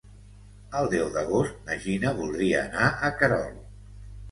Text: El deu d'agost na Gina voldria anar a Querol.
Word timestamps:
El 0.79 0.89
deu 0.93 1.11
d'agost 1.17 1.61
na 1.69 1.77
Gina 1.85 2.15
voldria 2.23 2.65
anar 2.65 2.91
a 3.11 3.15
Querol. 3.23 3.57